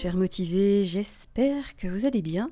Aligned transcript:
chers 0.00 0.16
motivés, 0.16 0.82
j'espère 0.82 1.76
que 1.76 1.86
vous 1.86 2.06
allez 2.06 2.22
bien 2.22 2.50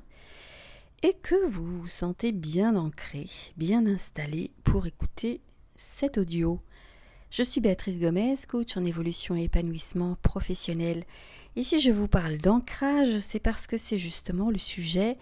et 1.01 1.13
que 1.13 1.47
vous 1.47 1.79
vous 1.79 1.87
sentez 1.87 2.31
bien 2.31 2.75
ancré, 2.75 3.25
bien 3.57 3.87
installé 3.87 4.51
pour 4.63 4.85
écouter 4.85 5.41
cet 5.75 6.19
audio. 6.19 6.59
Je 7.31 7.41
suis 7.41 7.59
Béatrice 7.59 7.97
Gomez, 7.97 8.35
coach 8.47 8.77
en 8.77 8.85
évolution 8.85 9.35
et 9.35 9.45
épanouissement 9.45 10.15
professionnel. 10.21 11.05
Et 11.55 11.63
si 11.63 11.79
je 11.79 11.89
vous 11.89 12.07
parle 12.07 12.37
d'ancrage, 12.37 13.17
c'est 13.17 13.39
parce 13.39 13.65
que 13.65 13.79
c'est 13.79 13.97
justement 13.97 14.51
le 14.51 14.59
sujet 14.59 15.17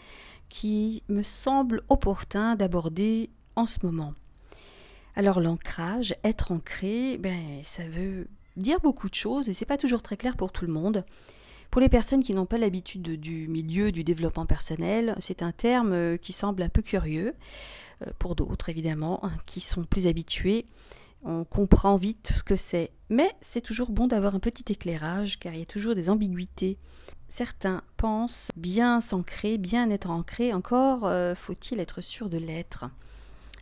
qui 0.50 1.04
me 1.08 1.24
semble 1.24 1.82
opportun 1.88 2.58
d'aborder 2.58 3.30
en 3.56 3.66
ce 3.66 3.78
moment. 3.84 4.14
Alors 5.16 5.40
l'ancrage, 5.40 6.14
être 6.26 6.52
ancré, 6.52 7.18
ben 7.20 7.62
ça 7.64 7.88
veut 7.88 8.28
dire 8.58 8.82
beaucoup 8.82 9.08
de 9.08 9.16
choses 9.16 9.48
et 9.48 9.54
c'est 9.54 9.64
pas 9.64 9.78
toujours 9.78 10.02
très 10.02 10.18
clair 10.18 10.36
pour 10.36 10.52
tout 10.52 10.66
le 10.66 10.74
monde. 10.74 11.06
Pour 11.72 11.82
les 11.82 11.90
personnes 11.90 12.24
qui 12.24 12.34
n'ont 12.34 12.46
pas 12.46 12.58
l'habitude 12.58 13.20
du 13.20 13.48
milieu 13.48 13.92
du 13.92 14.04
développement 14.04 14.46
personnel, 14.46 15.16
c'est 15.20 15.44
un 15.44 15.52
terme 15.52 15.94
euh, 15.94 16.18
qui 16.18 16.34
semble 16.34 16.62
un 16.62 16.70
peu 16.70 16.82
curieux. 16.82 17.34
Euh, 18.06 18.12
pour 18.20 18.36
d'autres, 18.36 18.70
évidemment, 18.70 19.24
hein, 19.26 19.32
qui 19.46 19.60
sont 19.60 19.84
plus 19.84 20.08
habitués, 20.08 20.66
on 21.24 21.44
comprend 21.44 21.98
vite 21.98 22.32
ce 22.34 22.44
que 22.44 22.56
c'est. 22.56 22.92
Mais 23.10 23.32
c'est 23.42 23.62
toujours 23.62 23.90
bon 23.90 24.08
d'avoir 24.08 24.36
un 24.36 24.40
petit 24.40 24.72
éclairage, 24.72 25.40
car 25.40 25.54
il 25.54 25.60
y 25.60 25.64
a 25.64 25.66
toujours 25.66 25.96
des 25.96 26.10
ambiguïtés. 26.10 26.78
Certains 27.28 27.82
pensent 27.98 28.52
bien 28.56 29.02
s'ancrer, 29.02 29.58
bien 29.58 29.90
être 29.90 30.10
ancré, 30.10 30.54
encore 30.54 31.06
euh, 31.06 31.36
faut-il 31.36 31.80
être 31.80 32.02
sûr 32.02 32.30
de 32.30 32.38
l'être? 32.38 32.86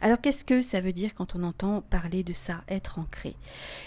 Alors 0.06 0.22
qu'est-ce 0.22 0.46
que 0.46 0.62
ça 0.62 0.82
veut 0.82 0.94
dire 0.94 1.16
quand 1.16 1.36
on 1.36 1.42
entend 1.42 1.82
parler 1.82 2.22
de 2.22 2.32
ça, 2.32 2.62
être 2.70 3.00
ancré? 3.00 3.36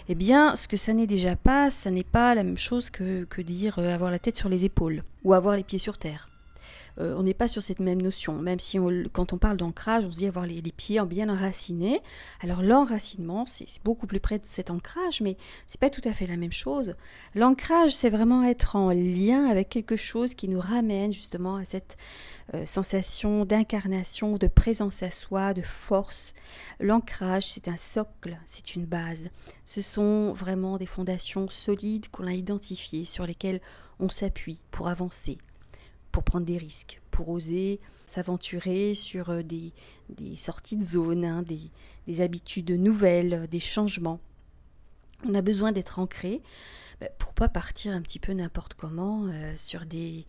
Eh 0.08 0.16
bien, 0.16 0.56
ce 0.56 0.66
que 0.66 0.76
ça 0.76 0.92
n'est 0.92 1.06
déjà 1.06 1.36
pas, 1.36 1.70
ça 1.70 1.92
n'est 1.92 2.02
pas 2.02 2.34
la 2.34 2.42
même 2.42 2.58
chose 2.58 2.90
que, 2.90 3.22
que 3.22 3.40
dire 3.40 3.78
euh, 3.78 3.94
avoir 3.94 4.10
la 4.10 4.18
tête 4.18 4.36
sur 4.36 4.48
les 4.48 4.64
épaules 4.64 5.04
ou 5.22 5.32
avoir 5.32 5.56
les 5.56 5.62
pieds 5.62 5.78
sur 5.78 5.96
terre. 5.96 6.28
Euh, 7.00 7.14
on 7.16 7.22
n'est 7.22 7.34
pas 7.34 7.48
sur 7.48 7.62
cette 7.62 7.80
même 7.80 8.02
notion. 8.02 8.34
Même 8.38 8.60
si 8.60 8.78
quand 9.12 9.32
on 9.32 9.38
parle 9.38 9.56
d'ancrage, 9.56 10.04
on 10.04 10.10
se 10.10 10.18
dit 10.18 10.26
avoir 10.26 10.46
les, 10.46 10.62
pieds 10.76 11.00
bien 11.02 11.28
enracinés. 11.28 12.00
Alors 12.40 12.62
l'enracinement, 12.62 13.46
c'est 13.46 13.66
beaucoup 13.84 14.06
plus 14.06 14.20
près 14.20 14.38
de 14.38 14.44
cet 14.44 14.70
ancrage, 14.70 15.20
mais 15.20 15.36
c'est 15.66 15.80
pas 15.80 15.90
tout 15.90 16.02
à 16.04 16.12
fait 16.12 16.26
la 16.26 16.36
même 16.36 16.52
chose. 16.52 16.94
L'ancrage, 17.34 17.94
c'est 17.94 18.10
vraiment 18.10 18.44
être 18.44 18.76
en 18.76 18.90
lien 18.90 19.46
avec 19.46 19.68
quelque 19.68 19.96
chose 19.96 20.34
qui 20.34 20.48
nous 20.48 20.60
ramène 20.60 21.12
justement 21.12 21.56
à 21.56 21.64
cette 21.64 21.96
euh, 22.54 22.64
sensation 22.64 23.44
d'incarnation, 23.44 24.38
de 24.38 24.46
présence 24.46 25.02
à 25.02 25.10
soi, 25.10 25.54
de 25.54 25.62
force. 25.62 26.32
L'ancrage, 26.80 27.46
c'est 27.46 27.68
un 27.68 27.76
socle, 27.76 28.38
c'est 28.46 28.74
une 28.74 28.86
base. 28.86 29.28
Ce 29.64 29.82
sont 29.82 30.32
vraiment 30.32 30.78
des 30.78 30.86
fondations 30.86 31.48
solides 31.48 32.08
qu'on 32.10 32.26
a 32.26 32.32
identifiées, 32.32 33.04
sur 33.04 33.26
lesquelles 33.26 33.60
on 34.00 34.08
s'appuie 34.08 34.60
pour 34.70 34.88
avancer, 34.88 35.38
pour 36.18 36.24
prendre 36.24 36.46
des 36.46 36.58
risques, 36.58 37.00
pour 37.12 37.28
oser 37.28 37.78
s'aventurer 38.04 38.94
sur 38.94 39.30
euh, 39.30 39.44
des, 39.44 39.72
sorties 40.34 40.76
de 40.76 40.82
zone, 40.82 41.24
hein, 41.24 41.44
des, 41.44 42.20
habitudes 42.20 42.72
nouvelles, 42.72 43.46
des 43.48 43.60
changements. 43.60 44.18
On 45.28 45.34
a 45.36 45.42
besoin 45.42 45.70
d'être 45.70 46.00
ancré 46.00 46.42
ben, 47.00 47.08
pour 47.18 47.34
pas 47.34 47.46
partir 47.46 47.92
un 47.92 48.02
petit 48.02 48.18
peu 48.18 48.32
n'importe 48.32 48.74
comment 48.74 49.26
euh, 49.28 49.54
sur 49.56 49.86
des, 49.86 50.26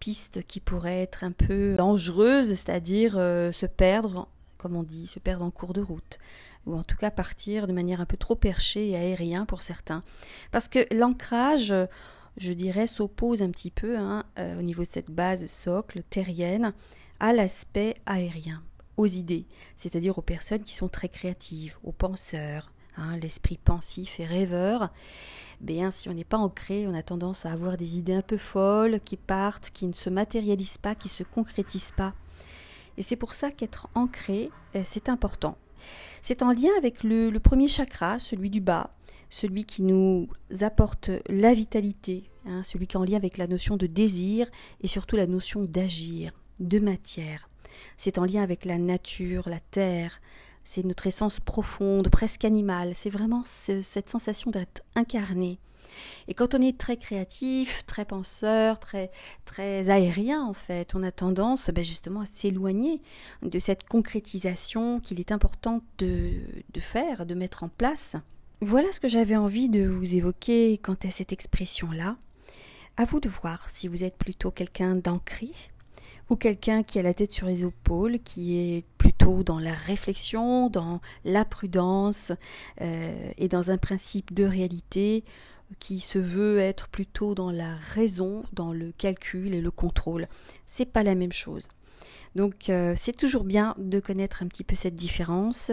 pistes 0.00 0.44
qui 0.44 0.58
pourraient 0.58 1.02
être 1.02 1.22
un 1.22 1.30
peu 1.30 1.76
dangereuses, 1.76 2.48
c'est-à-dire 2.48 3.14
euh, 3.16 3.52
se 3.52 3.66
perdre, 3.66 4.26
comme 4.58 4.74
on 4.74 4.82
dit, 4.82 5.06
se 5.06 5.20
perdre 5.20 5.44
en 5.44 5.52
cours 5.52 5.72
de 5.72 5.82
route 5.82 6.18
ou 6.66 6.74
en 6.74 6.82
tout 6.82 6.96
cas 6.96 7.12
partir 7.12 7.68
de 7.68 7.72
manière 7.72 8.00
un 8.00 8.06
peu 8.06 8.16
trop 8.16 8.34
perchée 8.34 8.88
et 8.88 8.96
aérien 8.96 9.46
pour 9.46 9.62
certains. 9.62 10.02
Parce 10.50 10.66
que 10.66 10.80
l'ancrage, 10.92 11.72
je 12.36 12.52
dirais, 12.52 12.86
s'oppose 12.86 13.42
un 13.42 13.50
petit 13.50 13.70
peu 13.70 13.98
hein, 13.98 14.24
euh, 14.38 14.58
au 14.58 14.62
niveau 14.62 14.82
de 14.82 14.88
cette 14.88 15.10
base 15.10 15.46
socle 15.46 16.02
terrienne 16.08 16.72
à 17.20 17.32
l'aspect 17.32 17.94
aérien, 18.06 18.62
aux 18.96 19.06
idées, 19.06 19.46
c'est-à-dire 19.76 20.18
aux 20.18 20.22
personnes 20.22 20.62
qui 20.62 20.74
sont 20.74 20.88
très 20.88 21.08
créatives, 21.08 21.78
aux 21.84 21.92
penseurs, 21.92 22.72
hein, 22.96 23.16
l'esprit 23.18 23.58
pensif 23.62 24.18
et 24.18 24.24
rêveur. 24.24 24.90
Bien, 25.60 25.90
si 25.90 26.08
on 26.08 26.14
n'est 26.14 26.24
pas 26.24 26.38
ancré, 26.38 26.86
on 26.88 26.94
a 26.94 27.02
tendance 27.02 27.46
à 27.46 27.52
avoir 27.52 27.76
des 27.76 27.98
idées 27.98 28.14
un 28.14 28.22
peu 28.22 28.38
folles 28.38 28.98
qui 29.00 29.16
partent, 29.16 29.70
qui 29.70 29.86
ne 29.86 29.92
se 29.92 30.10
matérialisent 30.10 30.78
pas, 30.78 30.94
qui 30.94 31.08
ne 31.08 31.12
se 31.12 31.22
concrétisent 31.22 31.92
pas. 31.92 32.14
Et 32.96 33.02
c'est 33.02 33.16
pour 33.16 33.34
ça 33.34 33.50
qu'être 33.50 33.88
ancré, 33.94 34.50
euh, 34.74 34.82
c'est 34.84 35.08
important. 35.08 35.56
C'est 36.20 36.42
en 36.42 36.52
lien 36.52 36.70
avec 36.78 37.04
le 37.04 37.36
premier 37.38 37.68
chakra, 37.68 38.18
celui 38.18 38.50
du 38.50 38.60
bas, 38.60 38.90
celui 39.32 39.64
qui 39.64 39.80
nous 39.80 40.28
apporte 40.60 41.10
la 41.26 41.54
vitalité, 41.54 42.24
hein, 42.44 42.62
celui 42.62 42.86
qui 42.86 42.98
est 42.98 43.00
en 43.00 43.04
lien 43.04 43.16
avec 43.16 43.38
la 43.38 43.46
notion 43.46 43.78
de 43.78 43.86
désir 43.86 44.46
et 44.82 44.88
surtout 44.88 45.16
la 45.16 45.26
notion 45.26 45.64
d'agir, 45.64 46.32
de 46.60 46.78
matière. 46.78 47.48
C'est 47.96 48.18
en 48.18 48.26
lien 48.26 48.42
avec 48.42 48.66
la 48.66 48.76
nature, 48.76 49.48
la 49.48 49.58
terre, 49.58 50.20
c'est 50.64 50.84
notre 50.84 51.06
essence 51.06 51.40
profonde, 51.40 52.10
presque 52.10 52.44
animale, 52.44 52.92
c'est 52.94 53.08
vraiment 53.08 53.42
cette 53.42 54.10
sensation 54.10 54.50
d'être 54.50 54.82
incarné. 54.96 55.58
Et 56.28 56.34
quand 56.34 56.54
on 56.54 56.60
est 56.60 56.76
très 56.76 56.98
créatif, 56.98 57.86
très 57.86 58.04
penseur, 58.04 58.78
très, 58.80 59.10
très 59.46 59.88
aérien 59.88 60.44
en 60.44 60.52
fait, 60.52 60.94
on 60.94 61.02
a 61.02 61.10
tendance 61.10 61.70
ben, 61.70 61.82
justement 61.82 62.20
à 62.20 62.26
s'éloigner 62.26 63.00
de 63.40 63.58
cette 63.58 63.88
concrétisation 63.88 65.00
qu'il 65.00 65.20
est 65.20 65.32
important 65.32 65.80
de, 65.96 66.32
de 66.70 66.80
faire, 66.80 67.24
de 67.24 67.34
mettre 67.34 67.62
en 67.62 67.68
place 67.70 68.16
voilà 68.64 68.92
ce 68.92 69.00
que 69.00 69.08
j'avais 69.08 69.34
envie 69.34 69.68
de 69.68 69.84
vous 69.84 70.14
évoquer 70.14 70.78
quant 70.78 70.96
à 71.02 71.10
cette 71.10 71.32
expression-là. 71.32 72.16
À 72.96 73.04
vous 73.04 73.18
de 73.18 73.28
voir 73.28 73.68
si 73.70 73.88
vous 73.88 74.04
êtes 74.04 74.16
plutôt 74.16 74.52
quelqu'un 74.52 74.94
d'ancré 74.94 75.50
ou 76.30 76.36
quelqu'un 76.36 76.84
qui 76.84 77.00
a 77.00 77.02
la 77.02 77.12
tête 77.12 77.32
sur 77.32 77.48
les 77.48 77.64
épaules, 77.64 78.20
qui 78.20 78.56
est 78.56 78.84
plutôt 78.98 79.42
dans 79.42 79.58
la 79.58 79.72
réflexion, 79.72 80.70
dans 80.70 81.00
la 81.24 81.44
prudence 81.44 82.30
euh, 82.80 83.32
et 83.36 83.48
dans 83.48 83.72
un 83.72 83.78
principe 83.78 84.32
de 84.32 84.44
réalité 84.44 85.24
qui 85.80 85.98
se 85.98 86.20
veut 86.20 86.60
être 86.60 86.86
plutôt 86.86 87.34
dans 87.34 87.50
la 87.50 87.74
raison, 87.74 88.44
dans 88.52 88.72
le 88.72 88.92
calcul 88.92 89.54
et 89.54 89.60
le 89.60 89.72
contrôle. 89.72 90.28
C'est 90.66 90.92
pas 90.92 91.02
la 91.02 91.16
même 91.16 91.32
chose. 91.32 91.66
Donc 92.34 92.70
euh, 92.70 92.94
c'est 92.98 93.16
toujours 93.16 93.44
bien 93.44 93.74
de 93.78 94.00
connaître 94.00 94.42
un 94.42 94.46
petit 94.46 94.64
peu 94.64 94.74
cette 94.74 94.94
différence 94.94 95.72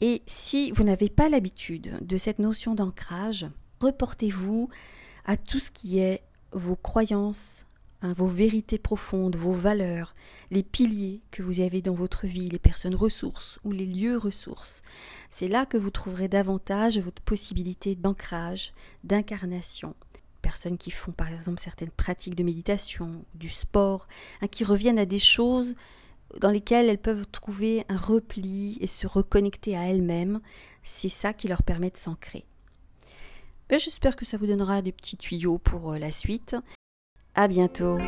et 0.00 0.22
si 0.26 0.70
vous 0.72 0.84
n'avez 0.84 1.08
pas 1.08 1.28
l'habitude 1.28 1.98
de 2.02 2.16
cette 2.16 2.38
notion 2.38 2.74
d'ancrage, 2.74 3.46
reportez-vous 3.80 4.68
à 5.24 5.36
tout 5.36 5.58
ce 5.58 5.70
qui 5.70 5.98
est 5.98 6.22
vos 6.52 6.76
croyances, 6.76 7.64
hein, 8.02 8.12
vos 8.12 8.26
vérités 8.26 8.78
profondes, 8.78 9.36
vos 9.36 9.52
valeurs, 9.52 10.12
les 10.50 10.62
piliers 10.62 11.22
que 11.30 11.42
vous 11.42 11.60
avez 11.60 11.80
dans 11.80 11.94
votre 11.94 12.26
vie, 12.26 12.48
les 12.48 12.58
personnes 12.58 12.94
ressources 12.94 13.58
ou 13.64 13.72
les 13.72 13.86
lieux 13.86 14.18
ressources. 14.18 14.82
C'est 15.30 15.48
là 15.48 15.64
que 15.64 15.78
vous 15.78 15.90
trouverez 15.90 16.28
davantage 16.28 16.98
votre 16.98 17.22
possibilité 17.22 17.94
d'ancrage, 17.94 18.72
d'incarnation. 19.04 19.94
Personnes 20.54 20.78
qui 20.78 20.92
font 20.92 21.10
par 21.10 21.32
exemple 21.32 21.60
certaines 21.60 21.90
pratiques 21.90 22.36
de 22.36 22.44
méditation, 22.44 23.24
du 23.34 23.48
sport, 23.48 24.06
hein, 24.40 24.46
qui 24.46 24.62
reviennent 24.62 25.00
à 25.00 25.04
des 25.04 25.18
choses 25.18 25.74
dans 26.40 26.50
lesquelles 26.50 26.88
elles 26.88 26.96
peuvent 26.96 27.26
trouver 27.26 27.84
un 27.88 27.96
repli 27.96 28.78
et 28.80 28.86
se 28.86 29.08
reconnecter 29.08 29.76
à 29.76 29.88
elles-mêmes. 29.88 30.40
C'est 30.84 31.08
ça 31.08 31.32
qui 31.32 31.48
leur 31.48 31.64
permet 31.64 31.90
de 31.90 31.96
s'ancrer. 31.96 32.44
Ben, 33.68 33.80
j'espère 33.80 34.14
que 34.14 34.24
ça 34.24 34.36
vous 34.36 34.46
donnera 34.46 34.80
des 34.80 34.92
petits 34.92 35.16
tuyaux 35.16 35.58
pour 35.58 35.94
euh, 35.94 35.98
la 35.98 36.12
suite. 36.12 36.54
À 37.34 37.48
bientôt. 37.48 37.98